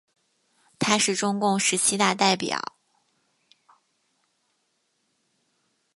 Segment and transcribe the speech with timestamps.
[0.79, 2.59] 他是中共十七大代表。